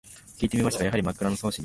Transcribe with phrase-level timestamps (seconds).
[0.39, 1.51] きいてみましたが、やはり「枕草子」には